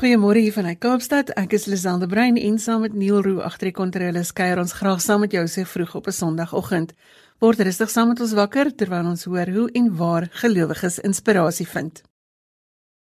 [0.00, 1.28] Goeiemôre hier vanuit Kaapstad.
[1.36, 5.02] Ek is Liselde Brein en saam met Neil Roo agter die kontroles kuier ons graag
[5.04, 6.94] saam met jou so vroeg op 'n Sondagoggend.
[7.38, 12.02] Word rustig saam met ons wakker terwyl ons hoor hoe en waar gelowiges inspirasie vind.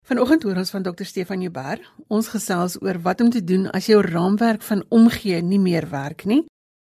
[0.03, 1.81] Vanoggend hoor ons van Dr Stefan Joubert.
[2.07, 6.25] Ons gesels oor wat om te doen as jou raamwerk van omgee nie meer werk
[6.25, 6.45] nie.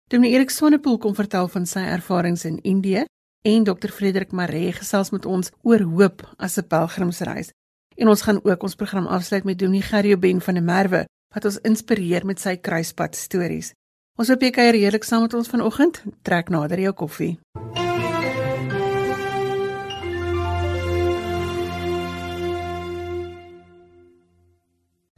[0.09, 3.05] Dominee Erik Swanepoel kom vertel van sy ervarings in Indië
[3.43, 7.51] en Dr Frederik Maree gesels met ons oor hoop as 'n pelgrimsreis.
[7.97, 11.45] En ons gaan ook ons program afsluit met Dominee Gerrie Ben van der Merwe wat
[11.45, 13.73] ons inspireer met sy kruispad stories.
[14.17, 16.03] Ons hoop jy kuier heerlik saam met ons vanoggend.
[16.25, 17.37] Trek nader jou koffie.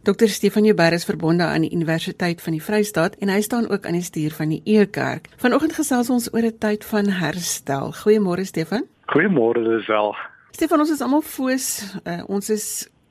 [0.08, 3.86] Dr Stefan Joubert is verbonde aan die Universiteit van die Vrystaat en hy staan ook
[3.86, 5.28] aan die stuur van die Ekerk.
[5.36, 7.92] Vanoggend gesels ons oor 'n tyd van herstel.
[7.92, 8.86] Goeiemôre Stefan.
[9.12, 10.16] Goeiemôre Lisel.
[10.58, 11.66] Stefan, ons is almal foos.
[12.02, 12.64] Uh, ons is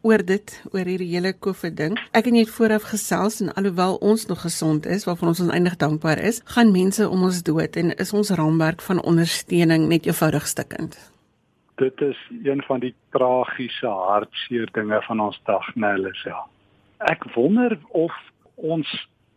[0.04, 1.96] oor dit, oor hierdie hele COVID ding.
[2.12, 5.78] Ek en jy het vooraf gesels en alhoewel ons nog gesond is, waarvan ons oneindig
[5.80, 10.44] dankbaar is, gaan mense om ons dood en is ons raamwerk van ondersteuning net eenvoudig
[10.52, 11.00] stikkend.
[11.80, 16.44] Dit is een van die tragiese hartseer dinge van ons dag, nee, Lisel
[17.06, 18.14] ek wonder of
[18.56, 18.88] ons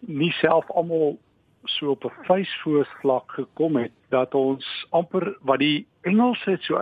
[0.00, 1.18] nie self almal
[1.68, 6.76] so op 'n vuisvoors vlak gekom het dat ons amper wat die Engels het so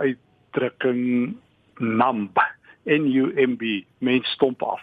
[0.49, 1.35] uitdrukking
[1.79, 2.39] numb
[2.85, 4.81] n u m b mens stomp af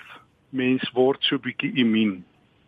[0.50, 2.24] mens word so bietjie immuun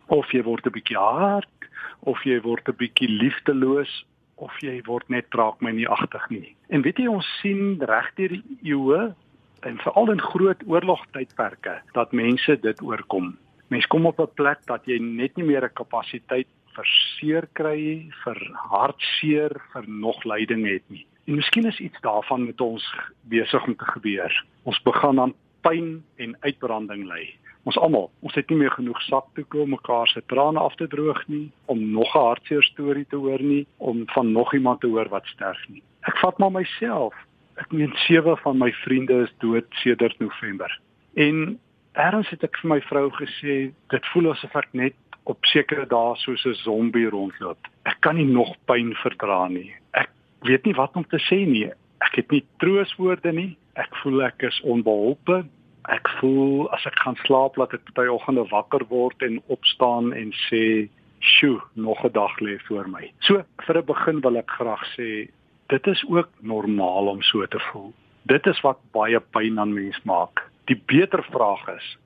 [0.07, 1.69] of jy word 'n bietjie hard
[2.03, 4.05] of jy word 'n bietjie liefdeloos
[4.37, 8.29] of jy word net traag my nie agtig nie en weet jy ons sien regdeur
[8.29, 9.15] die eeue
[9.61, 13.37] en veral in groot oorlogtydperke dat mense dit oorkom.
[13.67, 18.09] Mense kom op 'n plek dat jy net nie meer 'n kapasiteit vir seer kry,
[18.23, 21.05] vir hartseer, vir nog lyding het nie.
[21.29, 22.95] En miskien is iets daarvan met ons
[23.29, 24.45] besig om te gebeur.
[24.63, 27.27] Ons begin aan pyn en uitbranding ly.
[27.69, 31.21] Ons almal, ons het nie meer genoeg sakdoeke om mekaar se trane af te droog
[31.27, 35.09] nie, om nog 'n hartseer storie te hoor nie, om van nog iemand te hoor
[35.09, 35.83] wat sterf nie.
[36.01, 37.13] Ek vat maar myself
[37.55, 40.79] ek meen sewe van my vriende is dood sedert November.
[41.13, 41.59] En
[41.93, 46.15] eers het ek vir my vrou gesê dit voel asof ek net op sekere dae
[46.15, 47.67] soos 'n zombie rondloop.
[47.85, 49.75] Ek kan nie nog pyn verdra nie.
[49.93, 50.09] Ek
[50.47, 51.69] weet nie wat om te sê nie.
[52.05, 53.57] Ek het nie trooswoorde nie.
[53.79, 55.43] Ek voel ek is onbeholpe.
[55.89, 60.31] Ek voel as ek gaan slaap laat ek baie oggende wakker word en opstaan en
[60.49, 60.89] sê,
[61.19, 65.29] "Sjoe, nog 'n dag lê voor my." So, vir 'n begin wil ek graag sê
[65.67, 67.93] dit is ook normaal om so te voel.
[68.23, 70.41] Dit is wat baie pyn aan mens maak.
[70.65, 71.97] Die beter vraag is,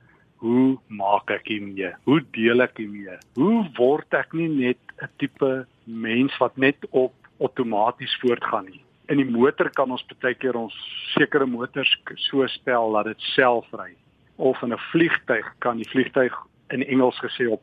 [0.44, 1.94] hoe maak ek hiermee?
[2.04, 3.18] Hoe deel ek hiermee?
[3.40, 8.82] Hoe word ek nie net 'n tipe mens wat net op outomaties voortgaan nie?
[9.12, 10.76] In die motor kan ons baie keer ons
[11.14, 11.92] sekere motors
[12.30, 13.92] so stel dat dit self ry.
[14.38, 16.34] Of in 'n vliegtyg kan die vliegtyg
[16.70, 17.62] in Engels gesê op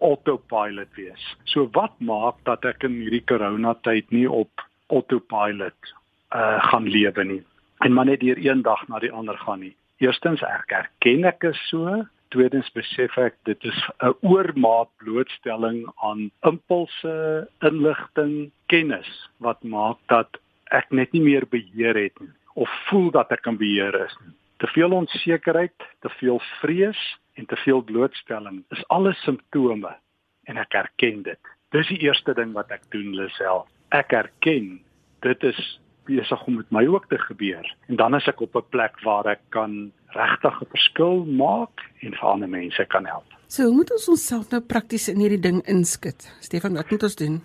[0.00, 1.36] autopilot wees.
[1.44, 4.50] So wat maak dat ek in hierdie corona tyd nie op
[4.88, 5.94] autopilot
[6.34, 7.44] uh gaan lewe nie
[7.78, 9.74] en maar net hier een dag na die ander gaan nie.
[9.98, 16.30] Eerstens ek erken ek is so, tweedens besef ek dit is 'n oormaat blootstelling aan
[16.42, 20.40] impulse, inligting, kennis wat maak dat
[20.70, 24.34] ek net nie meer beheer het nie of voel dat ek in beheer is nie.
[24.58, 29.96] Te veel onsekerheid, te veel vrees en te veel blootstelling is alles simptome
[30.44, 31.40] en ek erken dit.
[31.70, 34.78] Dis die eerste ding wat ek doen, Lisel ek erken
[35.24, 35.60] dit is
[36.08, 39.26] besig om met my ook te gebeur en dan is ek op 'n plek waar
[39.26, 43.24] ek kan regtig 'n verskil maak en vir ander mense kan help.
[43.46, 46.28] So hoe moet ons onsself nou prakties in hierdie ding inskit?
[46.40, 47.40] Stefan, wat moet ons doen?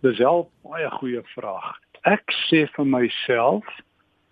[0.00, 1.76] Dis wel baie goeie vraag.
[2.04, 3.64] Ek sê vir myself,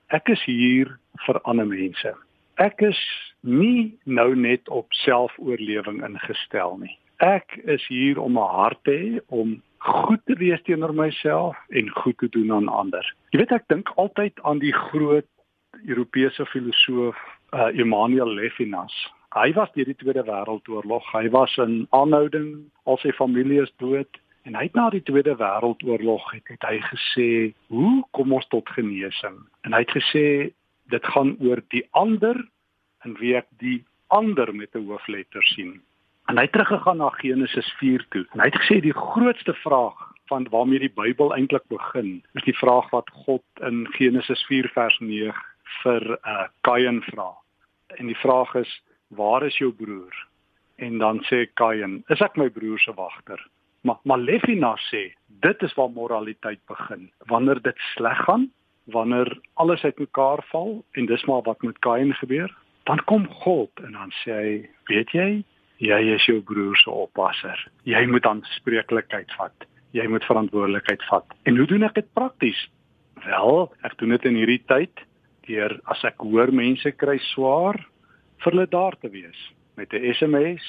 [0.08, 2.14] ek is hier vir ander mense.
[2.56, 3.00] Ek is
[3.40, 6.98] nie nou net op selfoorlewing ingestel nie.
[7.18, 11.90] Ek is hier om 'n hart te hê om goed te wees teenoor myself en
[11.90, 13.06] goed te doen aan ander.
[13.34, 15.26] Jy weet ek dink altyd aan die groot
[15.86, 17.18] Europese filosoof
[17.52, 18.94] uh, Emmanuel Levinas.
[19.32, 24.20] Hy was deur die Tweede Wêreldoorlog, hy was in aanhouding, al sy familie is dood
[24.46, 27.28] en hy het na die Tweede Wêreldoorlog het, het hy gesê,
[27.72, 30.52] "Hoe kom ons tot genesing?" En hy het gesê
[30.90, 32.36] dit gaan oor die ander
[33.04, 35.80] en wie ek die ander met 'n hoofletter sien.
[36.32, 38.26] En hy het teruggegaan na Genesis 4 toe.
[38.32, 39.98] En hy het gesê die grootste vraag
[40.30, 44.96] van waarmee die Bybel eintlik begin, is die vraag wat God in Genesis 4 vers
[45.04, 45.34] 9
[45.82, 47.28] vir uh Kain vra.
[48.00, 48.72] En die vraag is:
[49.08, 50.24] "Waar is jou broer?"
[50.80, 53.48] En dan sê Kain: "Is ek my broer se wagter?"
[53.84, 57.10] Maar Malefina sê: "Dit is waar moraliteit begin.
[57.28, 58.48] Wanneer dit sleg gaan,
[58.84, 63.92] wanneer alles uitmekaar val en dis maar wat met Kain gebeur, dan kom God en
[63.92, 65.44] dan sê hy, weet jy,
[65.82, 67.58] jy is jou broer se oppasser.
[67.88, 69.66] Jy moet aanspreeklikheid vat.
[69.96, 71.26] Jy moet verantwoordelikheid vat.
[71.48, 72.58] En hoe doen ek dit prakties?
[73.26, 75.06] Wel, ek doen dit in hierdie tyd
[75.48, 77.80] deur as ek hoor mense kry swaar
[78.42, 79.38] vir hulle daar te wees
[79.76, 80.66] met 'n SMS.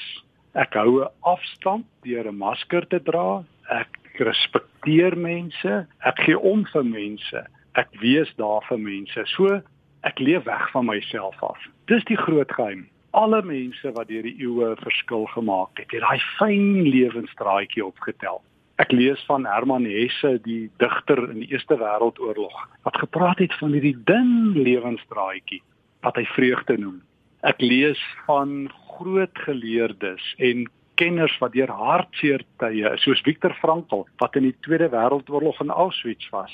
[0.53, 3.43] Ek hou 'n afstand deur 'n masker te dra.
[3.69, 3.89] Ek
[4.19, 5.87] respekteer mense.
[6.05, 7.45] Ek gee om vir mense.
[7.75, 9.23] Ek wees daar vir mense.
[9.25, 9.61] So
[10.03, 11.57] ek leef weg van myself af.
[11.87, 12.89] Dis die groot geheim.
[13.13, 18.39] Alle mense wat deur die eeue verskil gemaak het, het daai fyn lewensdraadjie opgetel.
[18.81, 22.55] Ek lees van Herman Hesse, die digter in die Eerste Wêreldoorlog,
[22.87, 25.61] wat gepraat het van hierdie dun lewensdraadjie
[26.01, 26.97] wat hy vreugde noem.
[27.45, 28.65] Ek lees van
[28.95, 30.65] groot geleerdes en
[30.97, 36.33] kenners wat deur hartseer tye, soos Viktor Frankl, wat in die Tweede Wêreldoorlog in Auschwitz
[36.33, 36.53] was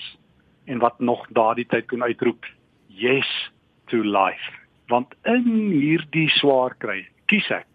[0.68, 2.44] en wat nog daardie tyd kon uitroep,
[2.92, 3.32] "Yes
[3.88, 7.68] to life." Want in hierdie swaar kry, kies ek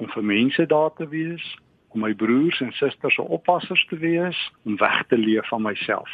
[0.00, 1.44] om vir mense daar te wees,
[1.94, 6.10] om my broers en susters se oppassers te wees, om weg te leef van myself.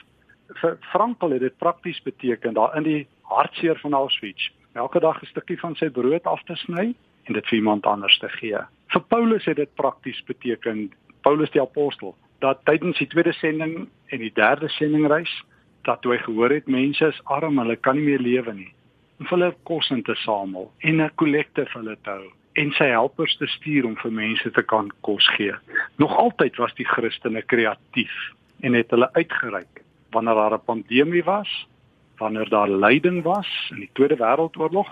[0.61, 5.27] Vir Frankl het dit prakties beteken daar in die hartseer van Auschwitz, elke dag 'n
[5.33, 6.95] stukkie van sy brood af te sny
[7.25, 8.59] en dit vir iemand anders te gee.
[8.93, 10.93] Vir Paulus het dit prakties beteken,
[11.23, 15.45] Paulus die apostel, dat tydens die tweede sending en die derde sendingreis
[15.83, 18.73] dat toe hy gehoor het mense is arm, hulle kan nie meer lewe nie.
[19.19, 22.89] Om hulle kos in te samel en 'n kollekte vir hulle te hou en sy
[22.89, 25.55] helpers te stuur om vir mense te kan kos gee.
[25.97, 28.15] Nog altyd was die Christene kreatief
[28.61, 31.67] en het hulle uitgereik wanneer daar 'n pandemie was,
[32.17, 34.89] wanneer daar lyding was in die Tweede Wêreldoorlog,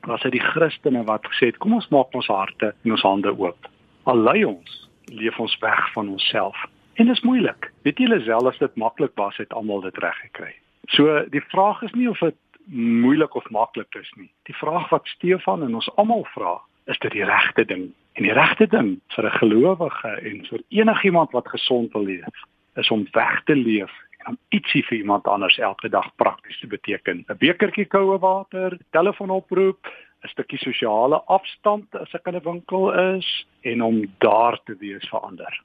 [0.00, 3.32] was dit die Christene wat gesê het, kom ons maak ons harte en ons hande
[3.38, 3.68] oop.
[4.02, 6.56] Al lei ons, leef ons weg van onsself.
[6.94, 7.72] En dit is moeilik.
[7.82, 10.54] Weet julle self as dit maklik was, het almal dit reg gekry.
[10.94, 12.36] So die vraag is nie of dit
[12.72, 14.30] moeilik of maklik is nie.
[14.42, 17.88] Die vraag wat Stefan en ons almal vra, is dit die regte ding.
[18.16, 22.34] En die regte ding vir 'n gelowige en vir enigiemand wat gesond wil leef,
[22.76, 26.66] is om weg te leef en om ietsie vir iemand anders elke dag prakties te
[26.66, 27.24] beteken.
[27.28, 29.86] 'n Bekertjie koue water, telefoonoproep,
[30.24, 35.08] 'n stukkie sosiale afstand as ek in 'n winkel is en om daar te wees
[35.08, 35.62] vir ander.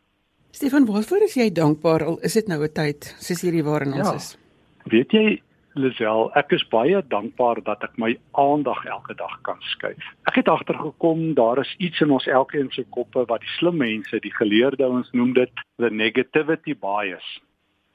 [0.51, 4.09] Stefan, waarvoor is jy dankbaar al is dit nou 'n tyd soos hierdie waarin ons
[4.09, 4.15] ja.
[4.15, 4.37] is?
[4.83, 5.41] Weet jy
[5.79, 8.09] Lisel, ek is baie dankbaar dat ek my
[8.39, 10.03] aandag elke dag kan skuif.
[10.27, 14.19] Ek het agtergekom daar is iets in ons elkeen se koppe wat die slim mense,
[14.19, 17.27] die geleerde ouens noem dit the negativity bias.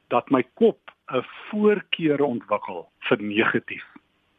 [0.08, 0.80] Dat my kop
[1.12, 3.84] 'n voorkeur ontwikkel vir negatief.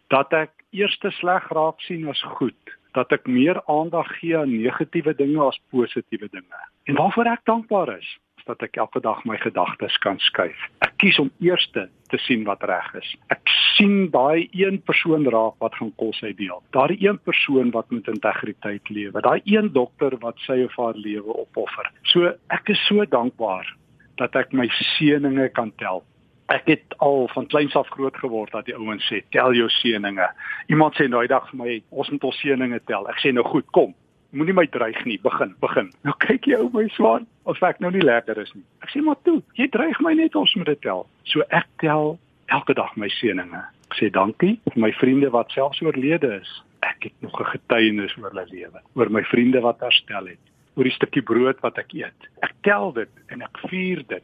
[0.09, 4.49] Dat ek eers te sleg raak sien as goed, dat ek meer aandag gee aan
[4.49, 6.61] negatiewe dinge as positiewe dinge.
[6.85, 10.57] En waarvoor ek dankbaar is, dat ek elke dag my gedagtes kan skuif.
[10.85, 13.09] Ek kies om eers te sien wat reg is.
[13.33, 13.43] Ek
[13.75, 16.61] sien daai een persoon raak wat gaan kos uitdeel.
[16.75, 19.21] Daai een persoon wat met integriteit lewe.
[19.21, 21.91] Daai een dokter wat sy of haar lewe opoffer.
[22.13, 23.69] So ek is so dankbaar
[24.17, 26.03] dat ek my seëninge kan tel.
[26.47, 30.29] Ek het al van kleins af groot geword dat die ouens sê tel jou seëninge.
[30.71, 33.07] Iemand sê nou die dag vir my ons moet ons seëninge tel.
[33.11, 33.93] Ek sê nou goed, kom
[34.31, 35.91] moenie my dreig nie, begin, begin.
[36.03, 38.63] Nou kyk jy ou my swaan, of ek nou nie lekker is nie.
[38.83, 41.05] Ek sê maar toe, jy dreig my net ons moet dit tel.
[41.31, 42.17] So ek tel
[42.53, 43.63] elke dag my seëninge.
[43.87, 46.51] Ek sê dankie vir my vriende wat selfs oorlede is.
[46.85, 50.43] Ek het nog 'n getuienis oor hulle lewe, oor my vriende wat herstel het,
[50.75, 52.27] oor die stukkie brood wat ek eet.
[52.43, 54.23] Ek tel dit en ek vier dit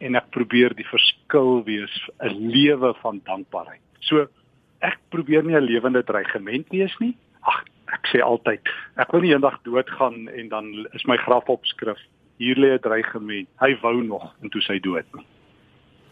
[0.00, 3.82] en ek probeer die verskil wees 'n lewe van dankbaarheid.
[4.00, 4.28] So
[4.80, 7.16] ek probeer nie 'n lewende dreigement wees nie.
[7.42, 7.64] Ag,
[8.00, 8.64] ek sê altyd,
[8.96, 12.00] ek wil nie eendag doodgaan en dan is my grafopskrif
[12.40, 13.48] hier lê 'n dreigement.
[13.60, 15.04] Hy wou nog en toe sy dood.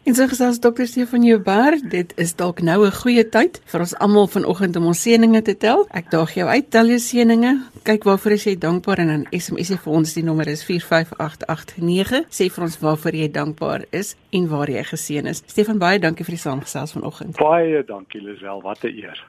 [0.09, 3.95] En so gesels dokter Stefan Jouber, dit is dalk nou 'n goeie tyd vir ons
[3.99, 5.87] almal vanoggend om ons seëninge te tel.
[5.90, 7.62] Ek daag jou uit, tel jou seëninge.
[7.83, 12.25] Kyk waarvoor jy dankbaar en dan SMS vir ons die nommer is 45889.
[12.28, 15.42] Sê vir ons waarvoor jy dankbaar is en waar jy geseën is.
[15.47, 17.37] Stefan, baie dankie vir die saamgesels vanoggend.
[17.37, 19.26] Baie dankie Lisel, wat 'n eer.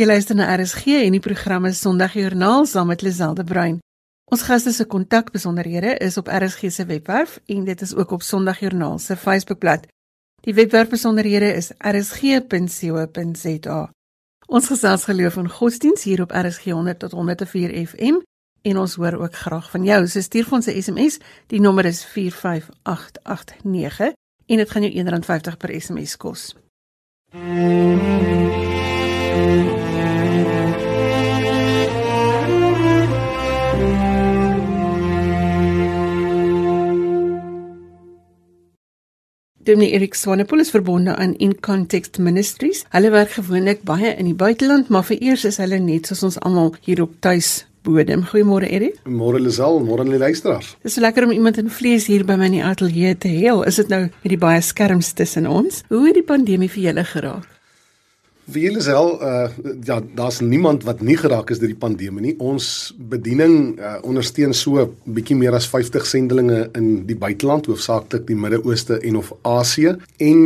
[0.00, 3.84] Jy luister na RSG en die program is Sondagjoernaal saam met Liselde Bruin.
[4.32, 8.98] Ons gaste se kontakbesonderhede is op RSG se webwerf en dit is ook op Sondagjoernaal
[8.98, 9.84] se Facebookblad.
[10.40, 13.90] Die webwerfbesonderhede is rsg.co.za.
[14.46, 18.24] Ons gesels geloof en godsdiens hier op RSG 100 tot 104 FM
[18.62, 20.06] en ons hoor ook graag van jou.
[20.06, 21.18] So stuur vir ons 'n SMS.
[21.46, 24.12] Die nommer is 45889
[24.46, 26.56] en dit gaan jou R1.50 per SMS kos.
[27.32, 28.39] Mm -hmm.
[39.62, 42.78] Dominee Erik Swanepoel is verbonde aan In Context Ministries.
[42.94, 46.70] Hulle werk gewoonlik baie in die buiteland, maar vereers is hulle net soos ons almal
[46.86, 48.22] hier op tuis bodem.
[48.30, 48.96] Goeiemôre Erik.
[49.04, 50.72] Môre Lisel, môre aan die luisteraars.
[50.80, 53.28] Dit is so lekker om iemand in vlees hier by my in die ateljee te
[53.28, 53.52] hê.
[53.68, 55.84] Is dit nou met die baie skerms tussen ons?
[55.92, 57.59] Hoe het die pandemie vir julle geraak?
[58.50, 59.48] Vir julle sel uh
[59.86, 62.32] ja, daar's niemand wat nie geraak is deur die pandemie nie.
[62.42, 68.36] Ons bediening uh, ondersteun so bietjie meer as 50 sendelinge in die buiteland, hoofsaaklik die
[68.38, 69.94] Midde-Ooste en of Asië.
[70.18, 70.40] En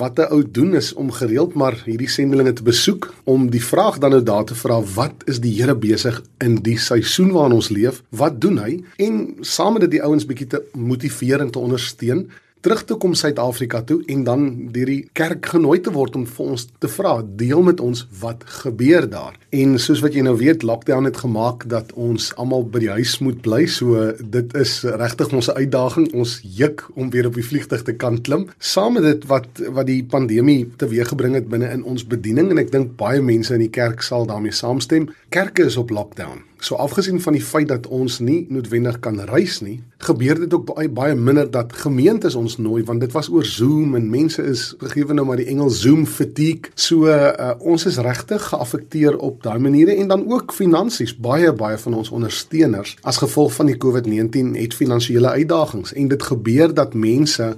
[0.00, 3.98] wat 'n ou doen is om gereeld maar hierdie sendelinge te besoek om die vraag
[3.98, 7.68] dan nou daar te vra, wat is die Here besig in die seisoen waarin ons
[7.68, 8.02] leef?
[8.10, 8.82] Wat doen hy?
[8.96, 12.28] En saam met dit die ouens bietjie te motiveer en te ondersteun
[12.60, 16.52] terug te kom Suid-Afrika toe en dan deur die kerk genooi te word om vir
[16.54, 19.36] ons te vra, deel met ons wat gebeur daar.
[19.54, 23.16] En soos wat jy nou weet, lockdown het gemaak dat ons almal by die huis
[23.24, 23.62] moet bly.
[23.70, 26.10] So dit is regtig ons uitdaging.
[26.18, 28.48] Ons juk om weer op die vliegtuig te kan klim.
[28.58, 32.72] Saam met dit wat wat die pandemie teweeggebring het binne in ons bediening en ek
[32.74, 35.08] dink baie mense in die kerk sal daarmee saamstem.
[35.28, 36.40] Kerke is op lockdown.
[36.58, 40.64] So afgesien van die feit dat ons nie noodwendig kan reis nie, gebeur dit ook
[40.70, 44.62] baie baie minder dat gemeentes ons nooi want dit was oor Zoom en mense is
[44.80, 46.72] gegee nou maar die Engels Zoom fatigue.
[46.74, 51.12] So uh, ons is regtig geaffekteer op daai maniere en dan ook finansies.
[51.12, 56.22] Baie baie van ons ondersteuners as gevolg van die COVID-19 het finansiële uitdagings en dit
[56.22, 57.52] gebeur dat mense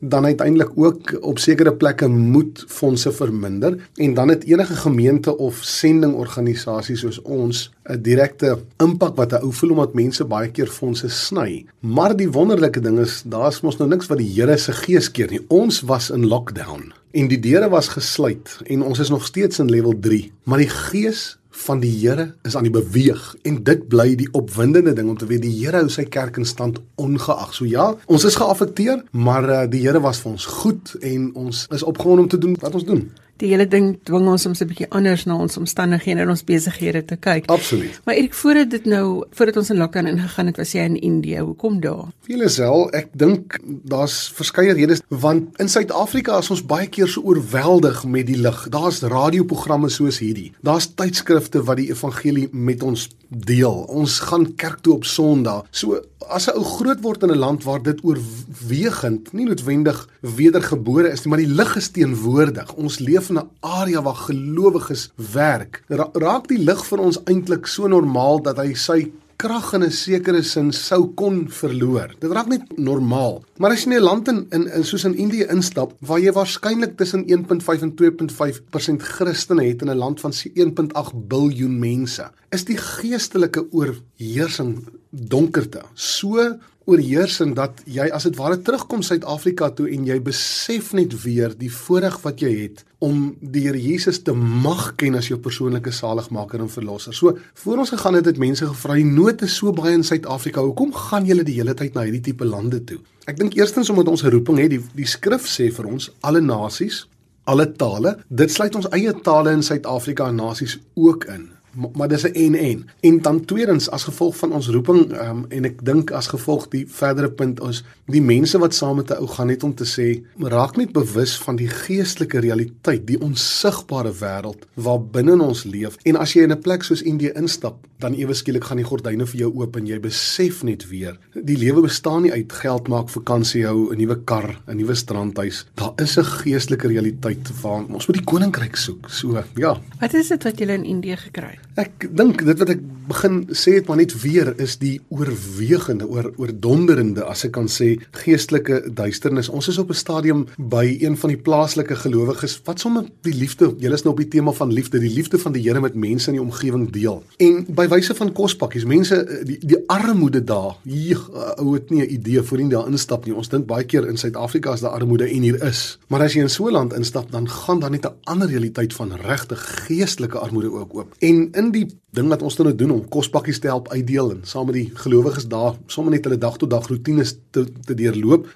[0.00, 5.58] dan uiteindelik ook op sekere plekke moet fondse verminder en dan het enige gemeente of
[5.62, 11.08] sendingorganisasie soos ons 'n direkte impak wat 'n ou voel omdat mense baie keer fondse
[11.08, 11.66] sny.
[11.80, 15.30] Maar die wonderlike ding is daar's mos nou niks wat die Here se gees keer
[15.30, 15.44] nie.
[15.48, 19.70] Ons was in lockdown en die deure was gesluit en ons is nog steeds in
[19.70, 24.14] level 3, maar die gees van die Here is aan die beweeg en dit bly
[24.18, 27.54] die opwindende ding om te weet die Here hou sy kerk in stand ongeag.
[27.56, 31.66] So ja, ons is geaffekteer, maar uh, die Here was vir ons goed en ons
[31.74, 33.08] is opgewonde om te doen wat ons doen
[33.40, 36.44] die hele ding dwing ons om so 'n bietjie anders na ons omstandighede en ons
[36.44, 37.48] besighede te kyk.
[37.50, 38.00] Absoluut.
[38.04, 41.40] Maar Erik, voordat dit nou, voordat ons in lockdown ingegaan het, was jy in Indië.
[41.40, 42.12] Hoekom daar?
[42.20, 47.20] Vele sel, ek dink daar's verskeie redes want in Suid-Afrika is ons baie keer so
[47.20, 48.68] oorweldig met die lig.
[48.68, 50.52] Daar's radioprogramme soos hierdie.
[50.62, 53.84] Daar's tydskrifte wat die evangelie met ons deel.
[53.88, 55.66] Ons gaan kerk toe op Sondag.
[55.70, 61.10] So as 'n ou groot word in 'n land waar dit oorwegend nie noodwendig wedergebore
[61.10, 62.74] is nie, maar die lig is teenwoordig.
[62.74, 65.82] Ons leef in 'n area waar gelowiges werk.
[65.88, 69.90] Ra raak die lig vir ons eintlik so normaal dat hy sy krag in 'n
[69.90, 72.08] sekere sin sou kon verloor.
[72.20, 73.42] Dit raak net normaal.
[73.58, 76.32] Maar as jy in 'n land in, in in soos in Indië instap waar jy
[76.32, 82.64] waarskynlik tussen 1.5 en 2.5% Christene het in 'n land van 1.8 miljard mense, is
[82.64, 86.58] die geestelike oorheersing donkerte so
[86.90, 91.70] oorheersend dat jy as dit ware terugkom Suid-Afrika toe en jy besef net weer die
[91.72, 96.60] voorreg wat jy het om die Here Jesus te mag ken as jou persoonlike saligmaker
[96.60, 97.14] en verlosser.
[97.16, 100.60] So voor ons gegaan het het mense gevra, "Die nood is so baie in Suid-Afrika.
[100.60, 104.08] Hoekom gaan julle die hele tyd na hierdie tipe lande toe?" Ek dink eerstens omdat
[104.08, 104.70] ons 'n roeping het.
[104.70, 107.08] Die die skrif sê vir ons alle nasies,
[107.44, 108.18] alle tale.
[108.28, 111.59] Dit sluit ons eie tale in Suid-Afrika en nasies ook in
[111.94, 112.88] maar, dis 'n en en.
[113.00, 116.86] En dan tweedens as gevolg van ons roeping um, en ek dink as gevolg die
[116.88, 120.22] verdere punt ons die mense wat saam met 'n ou gaan net om te sê
[120.38, 125.96] raak net bewus van die geestelike realiteit, die onsigbare wêreld waar binne ons leef.
[126.02, 129.26] En as jy in 'n plek soos Indië instap, dan ewe skielik gaan die gordyne
[129.26, 133.08] vir jou oop en jy besef net weer die lewe bestaan nie uit geld maak,
[133.08, 135.66] vakansie hou, 'n nuwe kar, 'n nuwe strandhuis.
[135.74, 139.10] Daar is 'n geestelike realiteit waar ons moet die koninkryk soek.
[139.10, 139.80] So, ja.
[140.00, 141.59] Wat is dit wat jy in Indië gekry het?
[141.80, 146.30] Ek dink dit wat ek begin sê het maar net weer is die oorwegende oor
[146.40, 149.50] oordonderende as ek kan sê geestelike duisternis.
[149.50, 153.74] Ons is op 'n stadium by een van die plaaslike gelowiges wat sommer die liefde,
[153.78, 156.30] julle is nou op die tema van liefde, die liefde van die Here met mense
[156.30, 157.22] in die omgewing deel.
[157.38, 161.20] En by wyse van kospakkies, mense die die armoede daar, hier
[161.58, 163.34] ou het nie 'n idee voorheen daar instap nie.
[163.34, 165.98] Ons dink baie keer in Suid-Afrika is daar armoede en hier is.
[166.08, 168.94] Maar as jy in so 'n land instap, dan gaan daar net 'n ander realiteit
[168.94, 171.14] van regte geestelike armoede ook oop.
[171.18, 174.70] En in die ding wat ons nou doen om kospakkies te help uitdeel en saam
[174.70, 178.48] met die gelowiges daar sommer net hulle dag tot dag rotines te te deurloop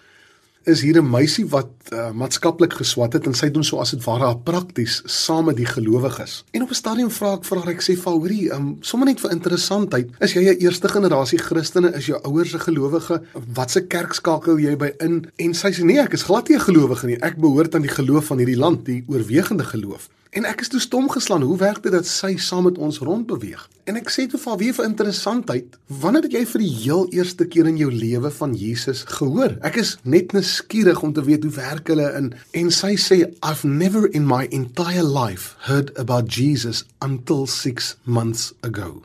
[0.64, 4.04] is hier 'n meisie wat uh, maatskaplik geswat het en sy doen so as dit
[4.04, 6.44] ware prakties saam met die gelowiges.
[6.52, 9.30] En op 'n stadium vra ek vir haar ek sê "Faurie, um, sommer net vir
[9.30, 11.92] interessantheid, is jy 'n eerste generasie Christene?
[11.94, 13.22] Is jou ouers 'n gelowige?
[13.54, 16.60] Watse kerk skakel jy by in?" En sy sê "Nee, ek is glad nie 'n
[16.60, 17.20] gelowige nie.
[17.20, 20.80] Ek behoort aan die geloof van hierdie land, die oorwegende geloof." En ek is toe
[20.82, 21.44] stom geslaan.
[21.46, 23.68] Hoe werk dit dat sy saam met ons rondbeweeg?
[23.86, 27.46] En ek sê toe vir weer vir interessantheid, wanneer het jy vir die heel eerste
[27.46, 29.54] keer in jou lewe van Jesus gehoor?
[29.62, 33.62] Ek is net nuuskierig om te weet hoe werk hulle in en sy sê I've
[33.62, 39.04] never in my entire life heard about Jesus until 6 months ago.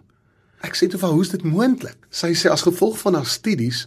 [0.66, 2.00] Ek sê toe vir hoe is dit moontlik?
[2.10, 3.86] Sy sê as gevolg van haar studies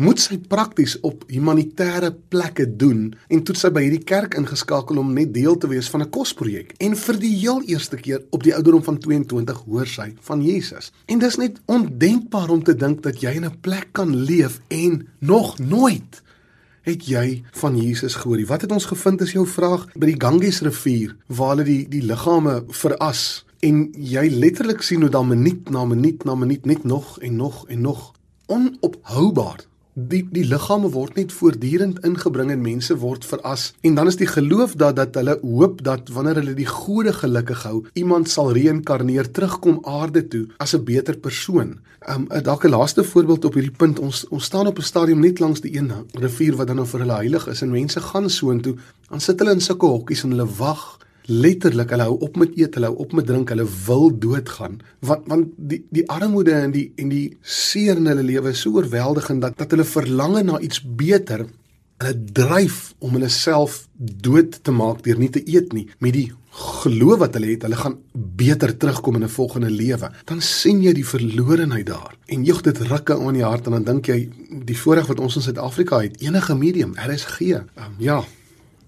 [0.00, 5.12] moet sy prakties op humanitêre plekke doen en toe sy by hierdie kerk ingeskakel om
[5.12, 6.72] net deel te wees van 'n kosprojek.
[6.80, 10.92] En vir die heel eerste keer op die ouderdom van 22 hoor sy van Jesus.
[11.06, 15.08] En dis net ondenkbaar om te dink dat jy in 'n plek kan leef en
[15.18, 16.22] nog nooit
[16.82, 18.46] het jy van Jesus gehoor.
[18.46, 22.02] Wat het ons gevind is jou vraag by die Ganges rivier waar hulle die die
[22.02, 27.18] liggame veras en jy letterlik sien hoe dan minuut na minuut na minuut net nog
[27.20, 28.12] en nog en nog
[28.46, 33.70] onophoubaar die die liggame word net voortdurend ingebring en mense word veras.
[33.80, 37.62] En dan is die geloof dat dat hulle hoop dat wanneer hulle die gode gelukkig
[37.66, 41.78] hou iemand sal reïnkarneer terugkom aarde toe as 'n beter persoon.
[42.08, 43.98] Um dalk 'n laaste voorbeeld op hierdie punt.
[43.98, 47.00] Ons ons staan op 'n stadium net langs die een rivier wat dan nou vir
[47.00, 48.76] hulle heilig is en mense gaan soontoe.
[49.08, 50.98] Dan sit hulle in sulke hokkies en hulle wag
[51.30, 54.80] letterlik hulle hou op met eet, hulle hou op met drink, hulle wil doodgaan.
[55.06, 58.74] Want want die die armoede en die en die seer in hulle lewe is so
[58.76, 61.46] oorweldigend dat dat hulle verlang na iets beter.
[62.00, 66.30] Hulle dryf om hulle self dood te maak deur nie te eet nie met die
[66.50, 70.10] geloof wat hulle het, hulle gaan beter terugkom in 'n volgende lewe.
[70.24, 72.16] Dan sien jy die verlorenheid daar.
[72.26, 74.28] En jy dit rukke aan die hart en dan dink jy
[74.64, 77.40] die voorreg wat ons in Suid-Afrika het, enige medium, RSG.
[77.40, 78.24] Um, ja,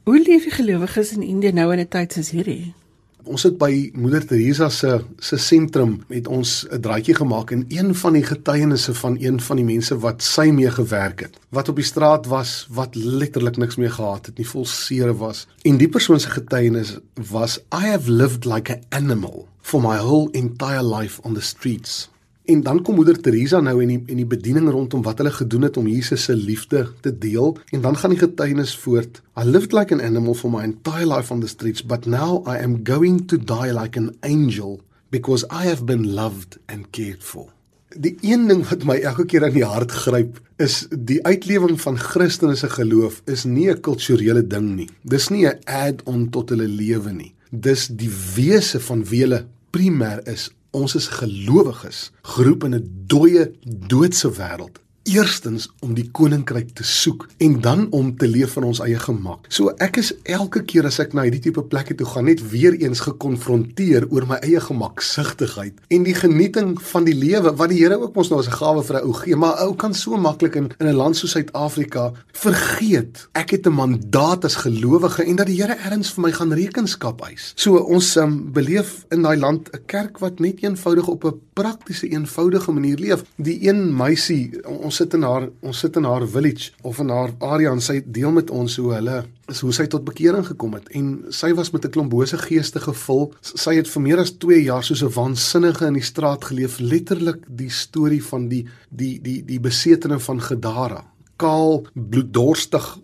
[0.03, 2.75] Hoe leef die gelowiges in Indië nou in 'n tyd soos hierdie?
[3.23, 7.95] Ons het by Moeder Teresa se se sentrum met ons 'n draaitjie gemaak en een
[7.95, 11.77] van die getuienisse van een van die mense wat sy mee gewerk het, wat op
[11.77, 15.47] die straat was, wat letterlik niks meer gehad het, nie vol seere was.
[15.63, 16.99] En die persoon se getuienis
[17.31, 22.12] was I have lived like an animal for my whole entire life on the streets.
[22.45, 25.63] En dan kom moeder Teresa nou en die en die bediening rondom wat hulle gedoen
[25.69, 29.21] het om Jesus se liefde te deel en dan gaan die getuienis voort.
[29.39, 32.59] I lived like an animal for my entire life on the streets but now I
[32.59, 37.53] am going to die like an angel because I have been loved and cared for.
[37.95, 41.99] Die een ding wat my elke keer aan die hart gryp is die uitlewing van
[41.99, 44.89] Christelike geloof is nie 'n kulturele ding nie.
[45.03, 47.35] Dis nie 'n add-on tot hulle lewe nie.
[47.51, 53.45] Dis die wese van wie hulle primêr is Ons is gelowiges, geroep in 'n dooie,
[53.63, 58.81] doodse wêreld eerstens om die koninkryk te soek en dan om te leef van ons
[58.85, 59.49] eie gemak.
[59.49, 62.77] So ek is elke keer as ek na hierdie tipe plekke toe gaan net weer
[62.79, 67.99] eens gekonfronteer oor my eie gemaksigtigheid en die genieting van die lewe wat die Here
[67.99, 70.55] ook ons nou as 'n gawe vir 'n ou gee, maar ou kan so maklik
[70.55, 73.29] in in 'n land soos Suid-Afrika vergeet.
[73.35, 77.23] Ek het 'n mandaat as gelowige en dat die Here erns vir my gaan rekenskap
[77.23, 77.53] eis.
[77.57, 82.09] So ons um, beleef in daai land 'n kerk wat net eenvoudig op 'n praktiese
[82.09, 83.25] eenvoudige manier leef.
[83.37, 87.35] Die een meisie ons sit in haar ons sit in haar village of in haar
[87.39, 90.89] area en sy deel met ons hoe hulle is hoe sy tot bekering gekom het
[90.97, 93.33] en sy was met 'n klomp bose geeste gevul.
[93.43, 97.45] Sy het vir meer as 2 jaar soos 'n waansinnige in die straat geleef, letterlik
[97.49, 101.05] die storie van die die die die besetene van Gedara
[101.43, 102.99] kaal, bloeddorstig,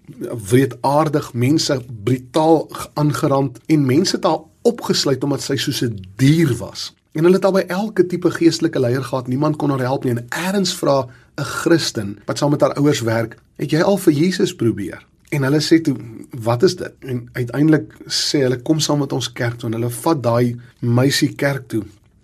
[0.50, 6.92] wreedaardig, mense brutaal aangerand en mense het haar opgesluit omdat sy soos 'n dier was.
[7.12, 10.14] En hulle het al by elke tipe geestelike leier gehad, niemand kon haar help nie
[10.14, 11.06] en eers vra
[11.38, 15.06] 'n Christen wat saam met haar ouers werk, het jy al vir Jesus probeer?
[15.28, 15.96] En hulle sê toe,
[16.30, 16.92] wat is dit?
[17.00, 21.34] En uiteindelik sê hulle kom saam met ons kerk toe en hulle vat daai meisie
[21.34, 21.82] kerk toe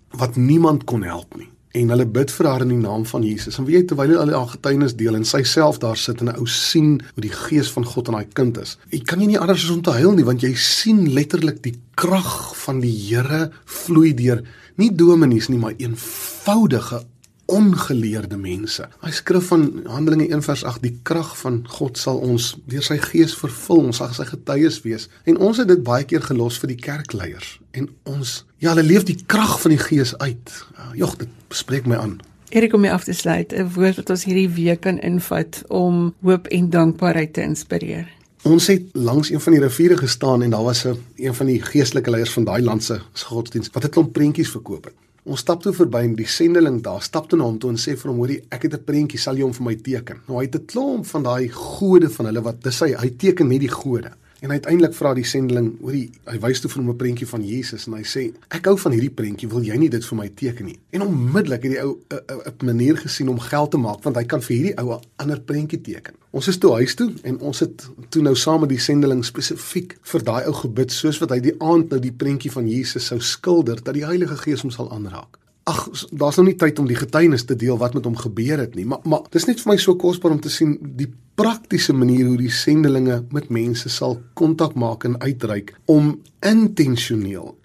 [0.09, 1.49] wat niemand kon help nie.
[1.75, 3.57] En hulle bid vir haar in die naam van Jesus.
[3.59, 6.39] En weet jy terwyl hulle al getuienis deel en sy self daar sit en 'n
[6.39, 8.77] ou sien hoe die gees van God in daai kind is.
[8.91, 12.55] Jy kan nie anders as om te huil nie want jy sien letterlik die krag
[12.55, 14.43] van die Here vloei deur
[14.77, 17.03] nie dominees nie, maar eenvoudige
[17.45, 18.87] ongeleerde mense.
[19.01, 23.85] Hy skryf van Handelinge 1:8 die krag van God sal ons deur sy gees vervul,
[23.85, 25.09] ons sal sy getuies wees.
[25.23, 29.03] En ons het dit baie keer gelos vir die kerkleiers en ons ja, hulle leef
[29.03, 30.65] die krag van die gees uit.
[30.95, 32.19] Jogg, dit spreek my aan.
[32.49, 36.13] Erik om my af te sluit, 'n woord wat ons hierdie week kan invat om
[36.21, 38.07] hoop en dankbaarheid te inspireer.
[38.45, 41.61] Ons het langs een van die riviere gestaan en daar was 'n een van die
[41.61, 44.93] geestelike leiers van daai land se godsdienst wat 'n klomp prentjies verkoop het.
[45.25, 47.95] Ons stap toe verby en die sendeling daar stap toe na hom toe en sê
[47.97, 50.45] vir hom: "Hoorie, ek het 'n prentjie, sal jy hom vir my teken?" Nou hy
[50.45, 53.75] het 'n klomp van daai gode van hulle wat dis hy, hy teken net die
[53.81, 54.11] gode.
[54.45, 57.87] En uiteindelik vra die sendeling, hoorie, hy wys toe vir hom 'n prentjie van Jesus
[57.87, 60.65] en hy sê, "Ek hou van hierdie prentjie, wil jy nie dit vir my teken
[60.65, 64.23] nie?" En onmiddellik het die ou 'n manier gesien om geld te maak want hy
[64.23, 66.13] kan vir hierdie ou 'n ander prentjie teken.
[66.31, 69.97] Ons is toe huis toe en ons het toe nou saam met die sendeling spesifiek
[70.01, 73.19] vir daai ou gebid soos wat hy die aand nou die prentjie van Jesus sou
[73.19, 75.39] skilder dat die Heilige Gees hom sal aanraak.
[75.65, 78.75] Ag, daar's nou nie tyd om die getuienis te deel wat met hom gebeur het
[78.77, 82.27] nie, maar maar dis net vir my so kosbaar om te sien die praktiese manier
[82.27, 87.55] hoe die sendelinge met mense sal kontak maak en uitreik om intentioneel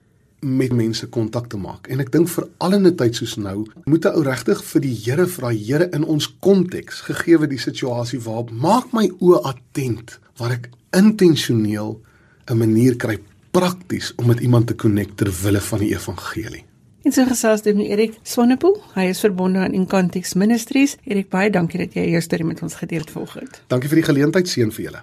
[0.41, 1.91] met mense kontak te maak.
[1.93, 4.81] En ek dink vir al in 'n tyd soos nou, moet 'n ou regtig vir
[4.81, 10.19] die Here vra, Here in ons konteks, gegee die situasie waarop maak my oë attent
[10.39, 12.01] waar ek intentioneel
[12.49, 13.19] 'n manier kry
[13.53, 16.70] prakties om met iemand te connect ter wille van die evangelie.
[17.03, 18.75] En so gesels dit met Erik Swanepoel.
[18.93, 20.99] Hy is verbonde aan Incontext Ministries.
[21.09, 23.63] Erik, baie dankie dat jy jou storie met ons gedeel het vanoggend.
[23.73, 25.01] Dankie vir die geleentheid, seën vir julle.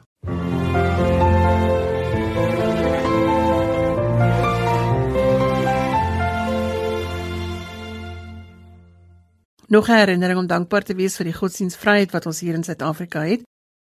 [9.68, 13.22] Nog 'n herinnering om dankbaar te wees vir die godsdienstvryheid wat ons hier in Suid-Afrika
[13.26, 13.42] het,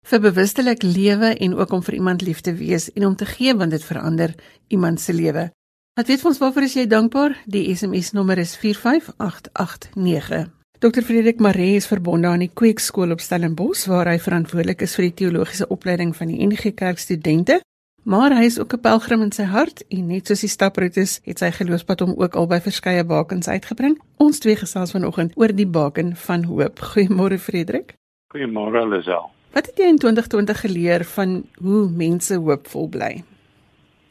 [0.07, 3.55] vir bewustelik lewe en ook om vir iemand lief te wees en om te gee
[3.55, 4.35] want dit verander
[4.67, 5.51] iemand se lewe.
[5.91, 7.33] Wat weet ons waarvoor is jy dankbaar?
[7.51, 10.45] Die SMS nommer is 45889.
[10.79, 11.01] Dr.
[11.03, 15.17] Frederik Maree is verbonde aan die Kweekskool op Stellenbosch waar hy verantwoordelik is vir die
[15.19, 17.59] teologiese opleiding van die NG Kerk studente.
[18.07, 21.39] Maar hy is ook 'n pelgrim in sy hart en net soos die staproetes het
[21.39, 23.99] sy geloofspad hom ook al by verskeie bakens uitgebring.
[24.17, 26.79] Ons twee gesels vanoggend oor die baken van hoop.
[26.79, 27.93] Goeiemôre Frederik.
[28.33, 29.29] Goeiemôre Lisel.
[29.51, 33.23] Wat het jy in 2020 geleer van hoe mense hoopvol bly?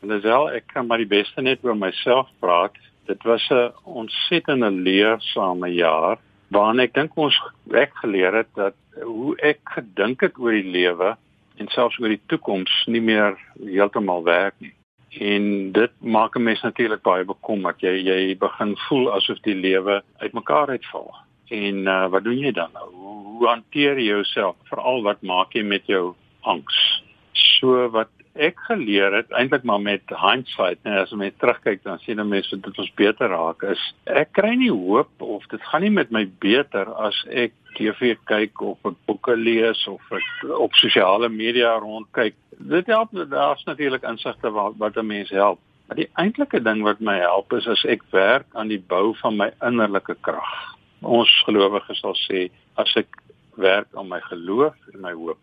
[0.00, 2.76] Lisel, ek kan maar die beste net oor myself praat.
[3.06, 7.36] Dit was 'n ontsettende leersame jaar waarin ek dink ons
[7.70, 11.16] ek geleer het dat hoe ek gedink het oor die lewe
[11.56, 14.72] en selfs oor die toekoms nie meer heeltemal werk nie.
[15.18, 17.80] En dit maak 'n mens natuurlik baie bekommerd.
[17.80, 21.14] Jy jy begin voel asof die lewe uitmekaar uitval.
[21.50, 22.88] En uh, wat doen jy dan nou?
[22.94, 24.56] Hoe, hoe hanteer jy jouself?
[24.64, 27.02] Veral wat maak jy met jou angs?
[27.32, 32.20] So wat ek geleer het eintlik maar met hindsight en as jy terugkyk dan sien
[32.28, 33.80] mense dat dit ons beter raak is.
[34.06, 38.62] Ek kry nie hoop of dit gaan nie met my beter as ek TV kyk
[38.62, 42.36] of ek boeke lees of ek op sosiale media rondkyk.
[42.58, 45.58] Dit help daar's natuurlik insigte wat wat 'n mens help.
[45.88, 49.36] Maar die eintlike ding wat my help is as ek werk aan die bou van
[49.36, 50.76] my innerlike krag.
[51.02, 53.08] Ons gelowiges sal sê as ek
[53.56, 55.40] werk aan my geloof en my hoop.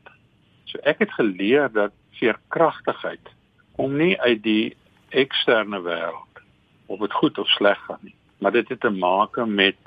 [0.65, 3.34] So ek het geleer dat veerkragtigheid
[3.77, 4.75] om nie uit die
[5.10, 6.41] eksterne wêreld
[6.88, 9.77] of dit goed of sleg gaan nie, maar dit het te maak met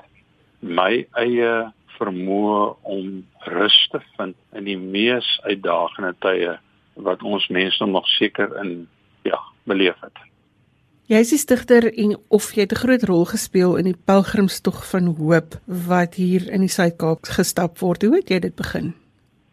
[0.61, 1.51] my eie
[1.97, 6.57] vermoë om rus te vind in die mees uitdagende tye
[7.01, 8.87] wat ons mense nog seker in
[9.27, 9.39] ja,
[9.69, 10.17] beleef het.
[11.11, 14.85] Jy is die stigter en of jy het 'n groot rol gespeel in die pelgrimstog
[14.89, 18.01] van hoop wat hier in die Suid-Kaap gestap word.
[18.01, 18.93] Hoe het jy dit begin?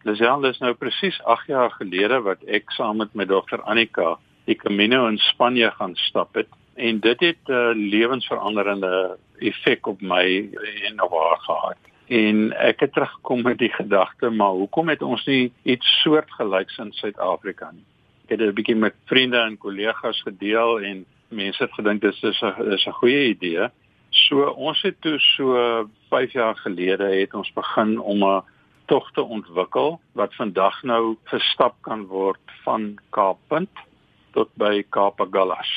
[0.09, 4.15] Lisel, dis nou presies 8 jaar gelede wat ek saam met my dogter Annika
[4.49, 6.49] die Camino in Spanje gaan stap het
[6.81, 10.49] en dit het 'n uh, lewensveranderende effek op my
[10.87, 11.77] en op haar gehad.
[12.07, 16.91] En ek het teruggekom met die gedagte, maar hoekom het ons nie iets soortgelyks in
[16.91, 17.85] Suid-Afrika nie?
[18.25, 22.41] Ek het 'n bietjie met vriende en kollegas gedeel en mense het gedink dit is
[22.41, 23.69] 'n is 'n goeie idee.
[24.09, 28.43] So ons het toe so 5 jaar gelede het ons begin om 'n
[28.89, 33.85] tog te ontwikkel wat vandag nou gestap kan word van Kaappunt
[34.33, 35.69] tot by Kaapagallas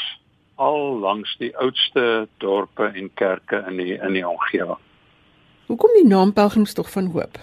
[0.62, 4.78] al langs die oudste dorpe en kerke in die in die omgewing.
[5.66, 7.38] Hoekom die naam Pelgrimstog van Hoop?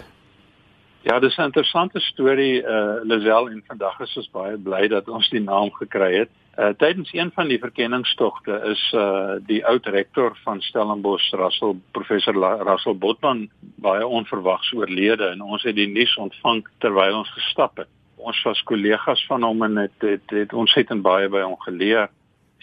[1.02, 5.08] Ja, dis 'n interessante storie eh uh, Lazel en vandag is ons baie bly dat
[5.08, 6.30] ons die naam gekry het.
[6.58, 12.34] Uh, tydens een van die verkenningstogte is uh die oud rektor van Stellenbosch, Russell professor
[12.34, 17.78] La, Russell Botman baie onverwags oorlede en ons het die nuus ontvang terwyl ons gestap
[17.78, 17.88] het.
[18.18, 22.10] Ons was kollegas van hom en het het, het ontsettend baie by hom geleer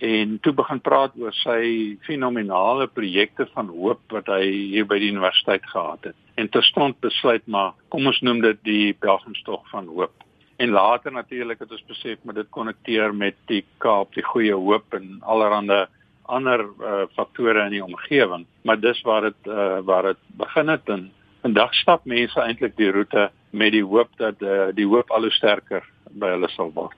[0.03, 5.13] en toe begin praat oor sy fenominale projekte van hoop wat hy hier by die
[5.15, 6.19] universiteit gehad het.
[6.35, 10.26] En terstond besluit maar kom ons noem dit die Pelgrimstog van hoop
[10.57, 14.93] en later natuurlik het ons besef met dit konnekteer met die Kaap, die goeie hoop
[14.97, 15.85] en allerlei
[16.27, 18.45] ander uh, faktore in die omgewing.
[18.67, 21.09] Maar dis waar dit uh, waar dit begin het en
[21.41, 25.31] vandag stap mense eintlik die roete met die hoop dat uh, die hoop al hoe
[25.31, 26.95] sterker by hulle sal word.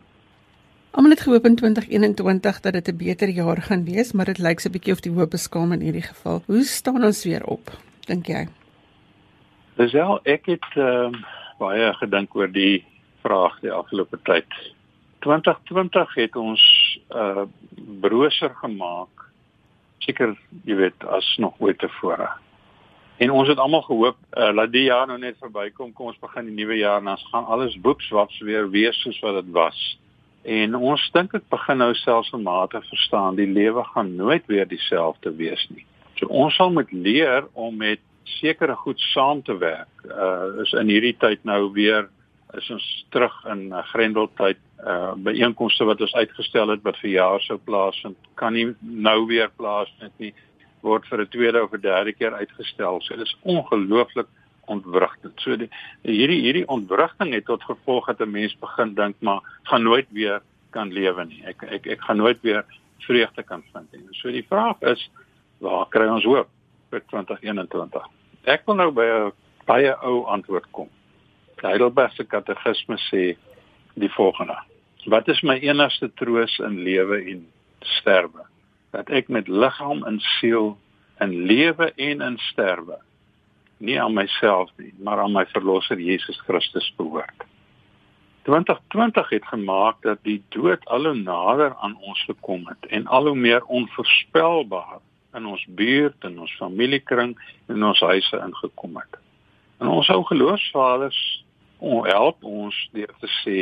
[0.98, 4.60] Almal het gehoop in 2021 dat dit 'n beter jaar gaan wees, maar dit lyk
[4.60, 6.41] so 'n bietjie of die hoop beskaam in hierdie geval.
[6.45, 7.69] Hoe staan ons weer op,
[8.08, 8.48] dink jy?
[9.76, 11.12] Dis wel ek het uh,
[11.60, 12.86] baie gedink oor die
[13.21, 14.60] vraag die afgelope tyd.
[15.25, 16.63] 2020 het ons
[17.15, 17.45] uh
[18.01, 19.25] broser gemaak.
[19.99, 22.29] Seker, jy weet, as nog ooit tevore.
[23.19, 26.47] En ons het almal gehoop uh, dat die jaar nou net verbykom, kom ons begin
[26.47, 29.79] die nuwe jaar en ons gaan alles boekswaps weer wees soos wat dit was.
[30.47, 34.67] En ons dink ek begin nou selfs om mate verstaan die lewe gaan nooit weer
[34.67, 35.84] dieselfde wees nie.
[36.15, 37.99] So ons sal moet leer om met
[38.39, 39.91] sekere goed saam te werk.
[40.08, 42.08] Uh is in hierdie tyd nou weer
[42.57, 44.57] is ons terug in uh, Grendeltyd
[44.88, 49.51] uh byeenkomste wat ons uitgestel het wat vir jaar sou plaasvind kan nie nou weer
[49.59, 50.33] plaasvind nie
[50.81, 53.01] word vir 'n tweede of 'n derde keer uitgestel.
[53.01, 54.27] So dit is ongelooflik
[54.67, 55.33] ontwrigtend.
[55.41, 55.69] So die,
[56.03, 60.41] hierdie hierdie ontwrigting het tot gevolg dat 'n mens begin dink maar gaan nooit weer
[60.69, 61.43] kan lewe nie.
[61.45, 62.65] Ek ek ek gaan nooit weer
[62.99, 64.07] vreugde kan vind nie.
[64.12, 65.09] So die vraag is
[65.59, 66.47] waar kry ons hoop
[66.89, 68.05] vir 2021?
[68.43, 69.31] Ek wil nou by 'n
[69.65, 70.89] baie ou antwoord kom.
[71.60, 73.36] Die Heidelbergse Katekismes sê
[74.00, 74.56] die volgende:
[75.06, 77.48] Wat is my enigste troos in lewe en
[78.00, 78.50] sterwe?
[78.91, 80.74] dat ek met liggaam en siel
[81.22, 82.98] in lewe en in sterwe
[83.80, 87.45] nie aan myself nie, maar aan my verlosser Jesus Christus behoort.
[88.43, 93.30] 2020 het gemaak dat die dood al hoe nader aan ons gekom het en al
[93.32, 95.00] hoe meer onvoorspelbaar
[95.38, 99.19] in ons buurt en ons familiekring en ons huise ingekom het.
[99.80, 101.38] En ons ou geloofsvaders
[101.79, 103.59] help ons deur te sê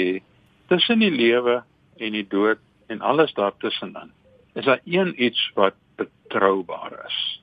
[0.68, 1.62] tussen die lewe
[1.98, 4.12] en die dood en alles daartussenin
[4.58, 7.42] is daar een iets wat betroubaar is.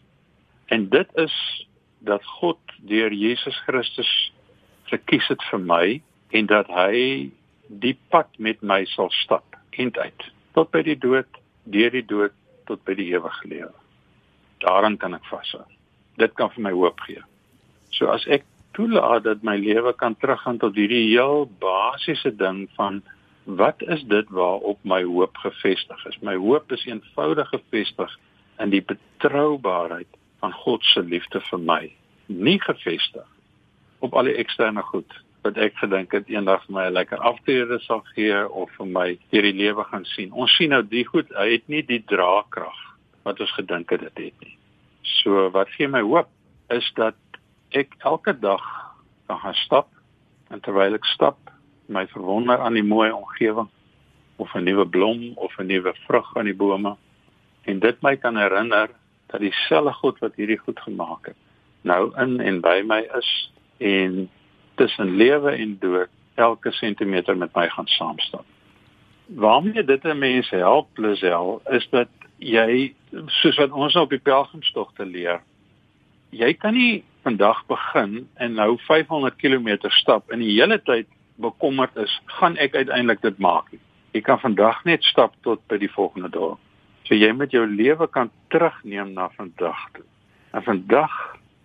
[0.66, 1.66] En dit is
[1.98, 4.32] dat God deur Jesus Christus
[4.84, 5.87] gekies het vir my
[6.34, 7.30] en dat hy
[7.66, 11.28] die pad met my sal stap eintlik tot by die dood,
[11.64, 12.34] deur die dood
[12.68, 13.72] tot by die ewige lewe.
[14.62, 15.64] Daaraan kan ek vashou.
[16.18, 17.22] Dit kan vir my hoop gee.
[17.94, 18.44] So as ek
[18.76, 23.02] toelaat dat my lewe kan teruggaan tot hierdie heel basiese ding van
[23.44, 26.18] wat is dit waarop my hoop gefestig is?
[26.20, 28.12] My hoop is eenvoudig gefestig
[28.58, 30.08] in die betroubaarheid
[30.40, 31.82] van God se liefde vir my,
[32.26, 33.28] nie gefestig
[34.04, 35.12] op al die eksterne goed
[35.44, 39.08] wat ek gedink het eendag vir my 'n lekker aftrede sal gee of vir my
[39.32, 40.32] hierdie lewe gaan sien.
[40.32, 42.80] Ons sien nou die goed, hy het nie die draagkrag
[43.24, 44.56] wat ons gedink het dit het nie.
[45.02, 46.28] So wat gee my hoop
[46.70, 47.14] is dat
[47.74, 48.62] ek elke dag
[49.26, 49.88] kan gaan stap
[50.52, 51.38] en terwyl ek stap
[51.90, 53.70] my verwonder aan die mooi omgewing
[54.37, 56.96] of 'n nuwe blom of 'n nuwe vrug aan die bome
[57.64, 58.90] en dit my kan herinner
[59.26, 61.37] dat dieselfde God wat hierdie goed gemaak het
[61.82, 63.30] nou in en by my is
[63.78, 64.30] en
[64.74, 68.44] tussen lewe en dood elke sentimeter met my gaan saamstap.
[69.26, 72.94] Waarmee dit 'n mens help Lisel is dat jy
[73.26, 75.42] soos wat ons op die pelgrimstogte leer
[76.34, 81.08] jy kan nie vandag begin en nou 500 km stap in die hele tyd
[81.40, 83.80] bekommerd is, gaan ek uiteindelik dit maak nie.
[84.14, 86.58] Jy kan vandag net stap tot by die volgende dag.
[87.08, 90.04] So jy met jou lewe kan terugneem na vandag toe.
[90.54, 91.14] En vandag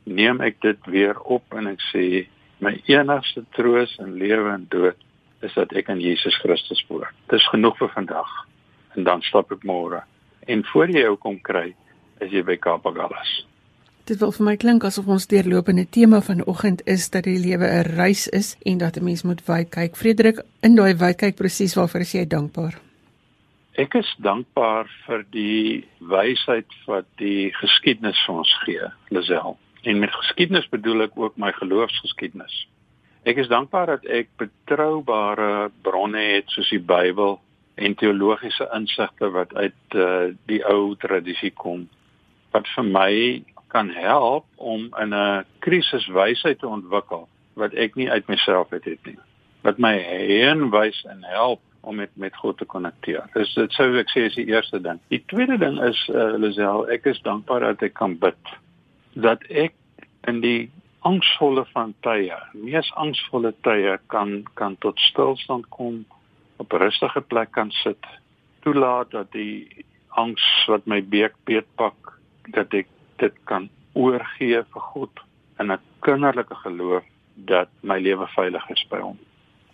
[0.10, 2.26] neem ek dit weer op en ek sê
[2.60, 4.98] my enigste troos in lewe en dood
[5.46, 7.16] is dat ek aan Jesus Christus behoort.
[7.32, 8.32] Dis genoeg vir vandag.
[8.98, 10.02] En dan stap ek môre.
[10.50, 11.70] En voor jy jou kom kry,
[12.20, 13.49] is jy by Kapagallas.
[14.10, 17.90] Dit wil vir my klink asof ons deurlopende tema vanoggend is dat die lewe 'n
[17.94, 19.96] reis is en dat 'n mens moet wyd kyk.
[19.96, 22.80] Frederik, in daai wyd kyk presies waarvoor is jy dankbaar?
[23.78, 29.58] Ek is dankbaar vir die wysheid wat die geskiedenis vir ons gee, Lisel.
[29.84, 32.68] En met geskiedenis bedoel ek ook my geloofsgeskiedenis.
[33.26, 37.40] Ek is dankbaar dat ek betroubare bronne het soos die Bybel
[37.76, 41.88] en teologiese insigte wat uit uh, die ou tradisie kom
[42.52, 48.12] wat vir my kan help om in 'n krisis wysheid te ontwikkel wat ek nie
[48.12, 49.18] uit myself het het nie.
[49.62, 53.30] Wat my heen wys en help om met met God te konnekteer.
[53.34, 55.00] Dis dit sou ek sê is die eerste ding.
[55.14, 58.54] Die tweede ding is uh, Lisel, ek is dankbaar dat ek kan bid.
[59.14, 59.74] Dat ek
[60.28, 60.72] in die
[61.08, 66.06] angsvolle van tye, mees angsvolle tye kan kan tot stilstand kom,
[66.58, 68.06] op 'n rustige plek kan sit,
[68.62, 69.86] toelaat dat die
[70.20, 72.20] angs wat my beek beetpak
[72.52, 72.88] dat ek
[73.20, 75.24] dit kan oorgee vir God
[75.60, 77.04] in 'n kinderlike geloof
[77.36, 79.18] dat my lewe veilig is by hom.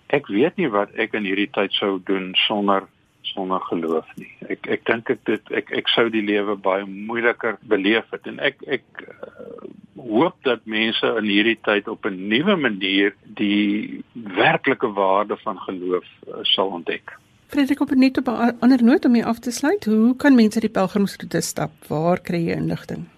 [0.07, 2.87] Ek weet nie wat ek in hierdie tyd sou doen sonder
[3.25, 4.29] sonder geloof nie.
[4.49, 8.39] Ek ek dink ek dit ek ek sou die lewe baie moeiliker beleef het en
[8.39, 9.65] ek ek uh,
[9.97, 16.05] hoop dat mense in hierdie tyd op 'n nuwe manier die werklike waarde van geloof
[16.27, 17.17] uh, sal ontdek.
[17.47, 19.85] Frederik op net op 'n ander noot om hier af te sluit.
[19.85, 21.71] Hoe kan mense die pelgrimsroete stap?
[21.87, 23.14] Waar kry jy inligting?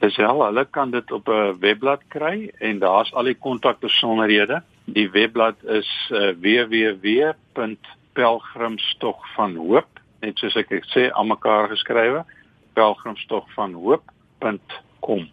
[0.00, 4.62] Dis wel, hulle kan dit op 'n webblad kry en daar's al die kontakbesonderhede.
[4.84, 6.32] Die webblad is uh,
[8.12, 12.24] pelgrimstog van hoop, net soos ek sê aan mekaar geskrywe,
[12.72, 15.28] pelgrimstog van hoop.com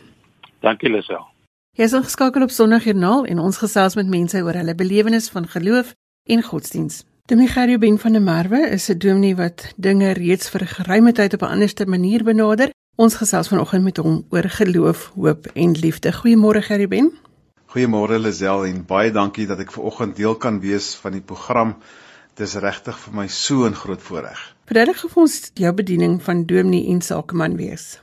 [0.60, 1.29] Dankie Lisel.
[1.80, 5.94] Jy is ingeskakel op Sondagjoernaal en ons gesels met mense oor hulle belewenis van geloof
[6.28, 6.98] en godsdiens.
[7.32, 11.42] Dominee Ben van der Merwe is 'n dominee wat dinge reeds vir geruime tyd op
[11.42, 12.70] 'n anderste manier benader.
[12.96, 16.12] Ons gesels vanoggend met hom oor geloof, hoop en liefde.
[16.12, 17.12] Goeiemôre Gerry Ben.
[17.66, 21.76] Goeiemôre Lisel en baie dankie dat ek ver oggend deel kan wees van die program.
[22.34, 24.54] Dit is regtig vir my so 'n groot voorreg.
[24.64, 28.00] Verduidelik vir ons jou bediening van dominee en sakeman wees.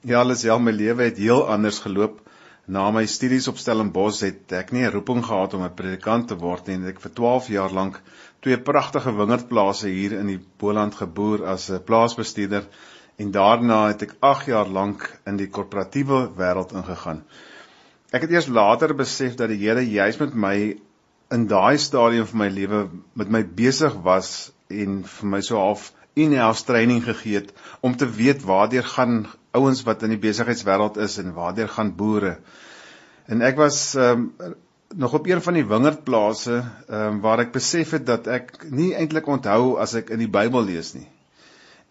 [0.00, 2.21] Ja, Lisel, my lewe het heel anders geloop
[2.66, 6.36] Na my studies op Stellenbosch het ek nie 'n roeping gehad om 'n predikant te
[6.38, 6.78] word nie.
[6.86, 8.00] Ek vir 12 jaar lank
[8.40, 12.68] twee pragtige wingerdplase hier in die Boland geboer as 'n plaasbestuurder
[13.18, 17.24] en daarna het ek 8 jaar lank in die korporatiewe wêreld ingegaan.
[18.12, 20.78] Ek het eers later besef dat die Here juis met my
[21.32, 25.92] in daai stadium van my lewe met my besig was en vir my so half
[26.14, 31.18] in-house training gegee het om te weet waartoe gaan ouens wat in die besigheidswêreld is
[31.22, 32.36] en waartoe gaan boere.
[33.30, 34.54] En ek was ehm um,
[34.92, 38.92] nog op een van die wingerdplase ehm um, waar ek besef het dat ek nie
[38.94, 41.08] eintlik onthou as ek in die Bybel lees nie.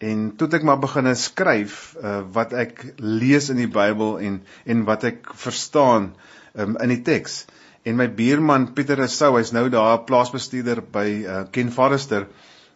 [0.02, 4.86] En toe ek maar begin skryf uh, wat ek lees in die Bybel en en
[4.86, 6.12] wat ek verstaan
[6.54, 7.46] um, in die teks.
[7.86, 12.28] En my buurman Pieter Rousseau, hy's nou daar plaasbestuurder by uh, Ken Forrester.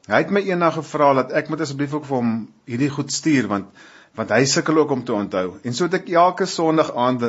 [0.06, 2.34] Hy het my eendag gevra dat ek moet asseblief ook vir hom
[2.70, 5.48] hierdie goed stuur want want hy sukkel ook om te onthou.
[5.64, 7.24] En so het ek elke Sondag aand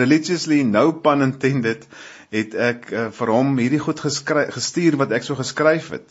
[0.00, 1.86] religiously no pun intended
[2.34, 6.08] het ek uh, vir hom hierdie goed gestuur wat ek so geskryf het.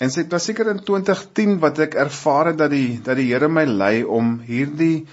[0.00, 3.48] En dit was seker in 2010 wat ek ervaar het dat die dat die Here
[3.48, 5.06] my lei om hierdie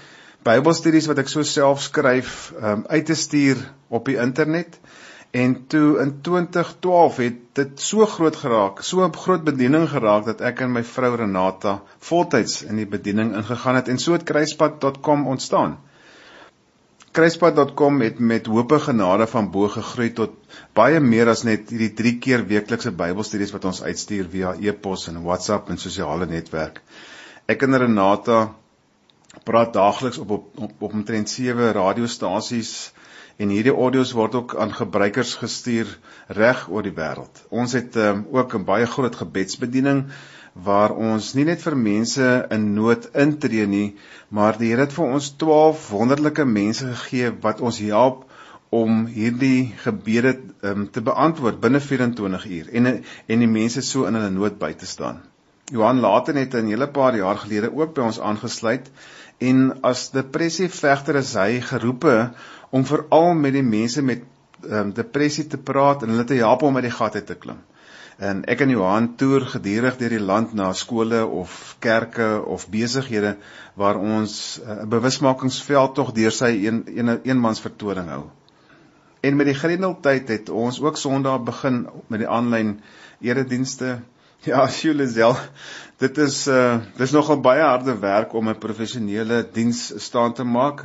[0.46, 4.78] Bybelstudies wat ek so self skryf um, uit te stuur op die internet.
[5.30, 10.40] En toe in 2012 het dit so groot geraak, so 'n groot bediening geraak dat
[10.40, 15.26] ek en my vrou Renata voltyds in die bediening ingegaan het en so het kruispad.com
[15.26, 15.78] ontstaan.
[17.12, 20.30] Kruispad.com het met hoope genade van bo gegroei tot
[20.72, 25.22] baie meer as net hierdie 3 keer weeklikse Bybelstudies wat ons uitstuur via e-pos en
[25.22, 26.80] WhatsApp en sosiale netwerk.
[27.46, 28.54] Ek en Renata
[29.44, 32.92] praat daagliks op op op, op omtrent 7 radiostasies
[33.38, 35.90] en hierdie audio's word ook aan gebruikers gestuur
[36.38, 37.44] reg oor die wêreld.
[37.54, 40.06] Ons het um, ook 'n baie groot gebedsbediening
[40.52, 43.96] waar ons nie net vir mense in nood intree nie,
[44.28, 48.24] maar die Here het vir ons 12 wonderlike mense gegee wat ons help
[48.70, 52.86] om hierdie gebede um, te beantwoord binne 24 uur en
[53.26, 55.22] en die mense so in hulle nood by te staan.
[55.70, 58.90] Johan later net 'n hele paar jaar gelede ook by ons aangesluit
[59.38, 62.14] en as depressievegter is hy geroepe
[62.74, 64.24] om veral met die mense met
[64.66, 67.60] um, depressie te praat en hulle te help om uit die gat uit te klim.
[68.18, 73.36] En ek en Johan toer gedurig deur die land na skole of kerke of besighede
[73.78, 78.24] waar ons eh, 'n uh, bewusmakingsveld tog deur sy een een eenmans vertoning hou.
[79.22, 82.80] En met die Grendeltyd het ons ook Sondag begin met die aanlyn
[83.20, 84.00] eredienste.
[84.46, 85.34] Ja, Juliesel,
[85.98, 90.84] dit is uh dis nogal baie harde werk om 'n professionele diens staan te maak.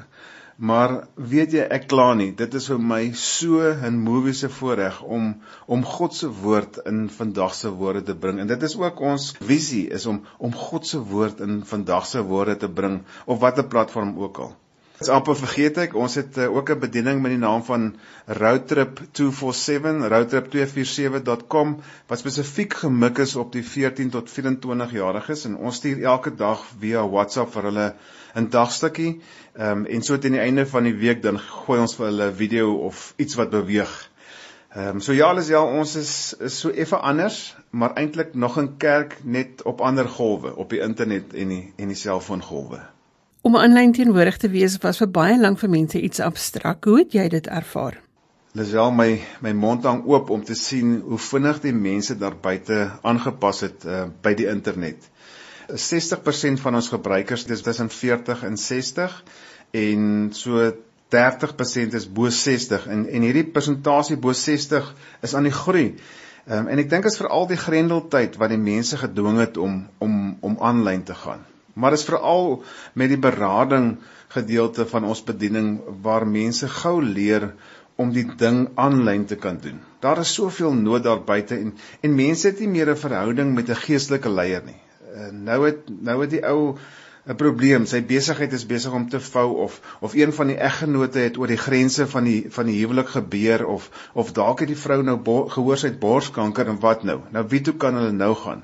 [0.58, 2.32] Maar weet jy, ek kla nie.
[2.32, 5.36] Dit is vir my so 'n moviese voorreg om
[5.68, 8.40] om God se woord in vandag se woorde te bring.
[8.40, 12.22] En dit is ook ons visie is om om God se woord in vandag se
[12.22, 14.56] woorde te bring op watter platform ook al.
[15.04, 17.88] Dit's amper vergeet ek, ons het uh, ook 'n bediening met die naam van
[18.40, 21.74] Roadtrip 247, roadtrip247.com
[22.08, 26.64] wat spesifiek gemik is op die 14 tot 24 jariges en ons stuur elke dag
[26.80, 27.90] via WhatsApp vir hulle
[28.40, 29.20] 'n dagstukkie.
[29.58, 32.32] Ehm um, en so teen die einde van die week dan gooi ons vir hulle
[32.32, 34.10] 'n video of iets wat beweeg.
[34.72, 38.58] Ehm um, so ja, alles ja, ons is is so effe anders, maar eintlik nog
[38.58, 42.93] 'n kerk net op ander golwe, op die internet en die en die selfoongolwe.
[43.44, 46.86] Om aanlyn teenwoordig te wees was vir baie lank vir mense iets abstrak.
[46.88, 47.98] Hoe het jy dit ervaar?
[48.56, 49.08] Lisel my
[49.44, 52.78] my mond hang oop om te sien hoe vinnig die mense daar buite
[53.12, 55.10] aangepas het uh, by die internet.
[55.68, 59.20] 60% van ons gebruikers dis tussen 40 en 60
[59.84, 60.72] en so
[61.20, 64.94] 30% is bo 60 en en hierdie persentasie bo 60
[65.28, 65.90] is aan die groei.
[66.48, 70.38] Um, en ek dink is veral die grendeltyd wat die mense gedwing het om om
[70.40, 71.44] om aanlyn te gaan.
[71.74, 72.64] Maar is veral
[72.94, 73.98] met die berading
[74.34, 77.54] gedeelte van ons bediening waar mense gou leer
[77.96, 79.80] om die ding aanlyn te kan doen.
[80.02, 83.70] Daar is soveel nood daar buite en en mense het nie meer 'n verhouding met
[83.70, 84.82] 'n geestelike leier nie.
[85.14, 86.76] Uh, nou het nou het die ou
[87.28, 87.86] 'n probleem.
[87.86, 91.48] Sy besigheid is besig om te vou of of een van die eggenote het oor
[91.48, 95.18] die grense van die van die huwelik gebeur of of dalk het die vrou nou
[95.50, 97.20] gehoor sy het borskanker en wat nou?
[97.32, 98.64] Nou wie toe kan hulle nou gaan?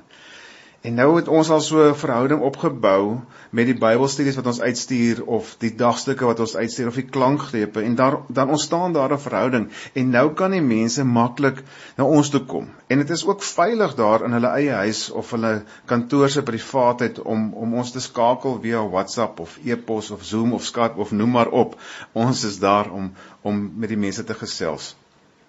[0.80, 3.18] En nou het ons al so 'n verhouding opgebou
[3.50, 7.82] met die Bybelstudies wat ons uitstuur of die dagstukke wat ons uitstuur of die klankgrepe
[7.82, 11.60] en daar dan ontstaan daar 'n verhouding en nou kan die mense maklik
[11.96, 12.70] na ons toe kom.
[12.86, 15.52] En dit is ook veilig daar in hulle eie huis of hulle
[15.84, 20.64] kantoor se privaatheid om om ons te skakel via WhatsApp of e-pos of Zoom of
[20.64, 21.76] Skype of noem maar op.
[22.12, 23.12] Ons is daar om
[23.42, 24.94] om met die mense te gesels.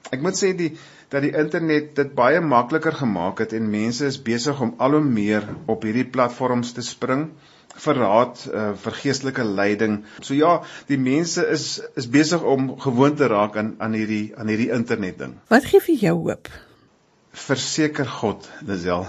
[0.10, 0.74] Ek moet sê die
[1.12, 5.04] dat die internet dit baie makliker gemaak het en mense is besig om al hoe
[5.04, 7.26] meer op hierdie platforms te spring
[7.86, 10.02] vir raad uh, vir geestelike leiding.
[10.24, 10.54] So ja,
[10.88, 15.20] die mense is is besig om gewoond te raak aan aan hierdie aan hierdie internet
[15.20, 15.36] ding.
[15.52, 16.52] Wat gee vir jou hoop?
[17.48, 19.06] Verseker God, Lisel.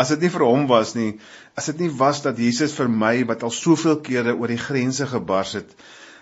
[0.00, 1.18] As dit nie vir hom was nie,
[1.58, 5.06] as dit nie was dat Jesus vir my wat al soveel kere oor die grense
[5.10, 5.74] gebars het,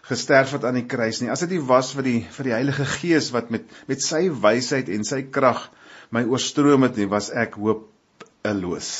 [0.09, 1.31] gesterf het aan die kruis nie.
[1.31, 4.91] As dit nie was vir die vir die Heilige Gees wat met met sy wysheid
[4.93, 5.69] en sy krag
[6.13, 8.93] my oorstroom het nie, was ek hopeloos.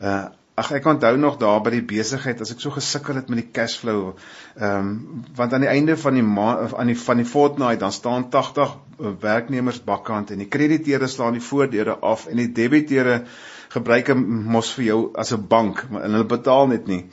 [0.00, 3.42] Uh ag ek onthou nog daar by die besigheid as ek so gesukkel het met
[3.42, 4.14] die cash flow.
[4.56, 7.92] Ehm um, want aan die einde van die maand aan die van die fortnight dan
[7.92, 8.72] staan 80
[9.20, 13.18] werknemers bakkant en die krediteure slaan die voordele af en die debiteure
[13.74, 17.04] gebruik mos vir jou as 'n bank en hulle betaal net nie.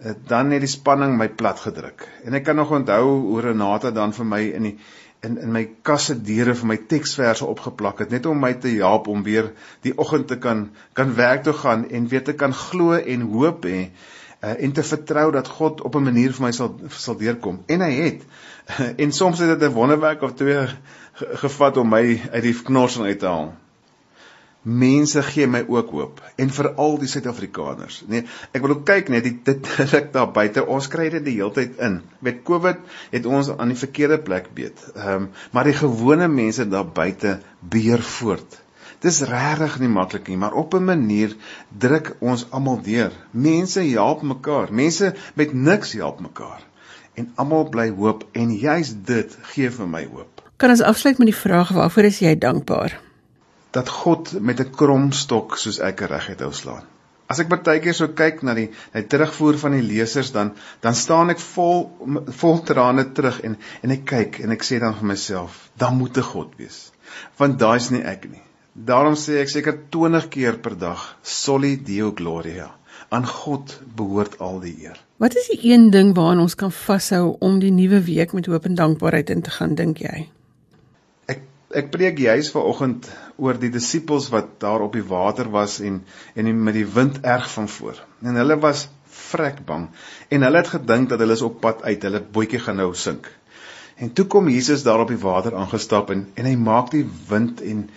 [0.00, 2.06] Eh, dan het die spanning my plat gedruk.
[2.24, 4.78] En ek kan nog onthou hoe Renata dan vir my in die
[5.20, 9.10] in in my kasse deure vir my teksverse opgeplak het net om my te help
[9.12, 9.50] om weer
[9.84, 13.68] die oggend te kan kan werk toe gaan en weer te kan glo en hoop
[13.68, 17.60] hê uh, en te vertrou dat God op 'n manier vir my sal sal deurkom.
[17.66, 18.24] En hy het.
[19.04, 20.64] En soms het dit 'n wonderwerk of twee
[21.44, 23.52] gevat om my uit die knorsing uit te haal
[24.62, 28.02] mense gee my ook hoop en veral die Suid-Afrikaners.
[28.08, 30.66] Nee, ek wil ook kyk net dit dit ruk daar buite.
[30.66, 32.00] Ons kry dit die hele tyd in.
[32.20, 32.80] Met Covid
[33.12, 34.82] het ons aan die verkeerde plek beet.
[34.94, 38.60] Ehm um, maar die gewone mense daar buite beer voort.
[39.00, 41.36] Dis regtig nie maklik nie, maar op 'n manier
[41.78, 43.12] druk ons almal deur.
[43.30, 44.72] Mense help mekaar.
[44.72, 46.60] Mense met niks help mekaar.
[47.14, 50.42] En almal bly hoop en juist dit gee vir my hoop.
[50.56, 53.00] Kan ons afsluit met die vraag waarvoor is jy dankbaar?
[53.70, 56.86] Dat God met 'n kromstok soos ek regheid hou slaan.
[57.30, 60.52] As ek partykeer so kyk na die die terugvoer van die lesers dan
[60.82, 61.84] dan staan ek vol
[62.42, 66.16] vol trane terug en en ek kyk en ek sê dan vir myself, dan moet
[66.16, 66.90] 'n God wees.
[67.38, 68.42] Want daai's nie ek nie.
[68.74, 72.70] Daarom sê ek seker 20 keer per dag, Soli Deo Gloria.
[73.10, 74.98] Aan God behoort al die eer.
[75.18, 78.64] Wat is die een ding waaraan ons kan vashou om die nuwe week met hoop
[78.64, 80.28] en dankbaarheid in te gaan, dink jy?
[81.70, 83.06] Ek preek juis vanoggend
[83.40, 86.02] oor die disippels wat daar op die water was en
[86.34, 88.00] en met die wind erg van voor.
[88.22, 88.88] En hulle was
[89.20, 89.88] vrek bang
[90.28, 93.28] en hulle het gedink dat hulle is op pad uit, hulle bootjie gaan nou sink.
[94.00, 97.60] En toe kom Jesus daar op die water aangestap en en hy maak die wind
[97.60, 97.88] en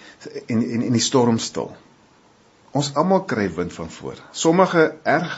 [0.48, 1.72] en en, en die storm stil.
[2.74, 4.20] Ons almal kry wind van voor.
[4.32, 5.34] Sommige erg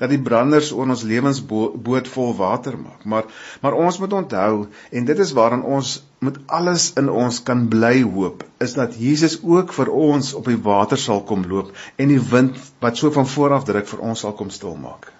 [0.00, 3.04] dat die branders oor ons lewensboot vol water maak.
[3.04, 3.30] Maar
[3.64, 5.94] maar ons moet onthou en dit is waaraan ons
[6.28, 10.60] met alles in ons kan bly hoop, is dat Jesus ook vir ons op die
[10.68, 14.26] water sal kom loop en die wind wat so van voor af druk vir ons
[14.26, 15.10] sal kom stilmaak.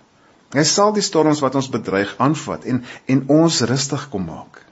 [0.55, 4.66] Hy sal die storms wat ons bedreig aanvat en en ons rustig kom maak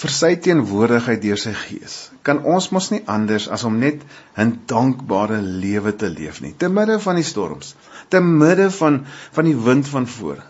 [0.00, 1.94] vir sy teenwoordigheid deur sy gees.
[2.26, 4.02] Kan ons mos nie anders as om net
[4.36, 6.52] 'n dankbare lewe te leef nie.
[6.52, 7.74] Te midde van die storms,
[8.10, 10.42] te midde van van die wind van voor,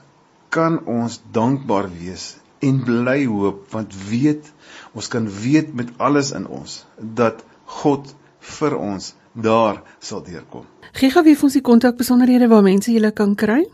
[0.50, 4.52] kan ons dankbaar wees en bly hoop want weet
[4.94, 7.44] ons kan weet met alles in ons dat
[7.82, 10.64] God vir ons daar sal deurkom.
[10.92, 13.64] Gee gou vir ons die kontak besonderhede waar mense julle kan kry.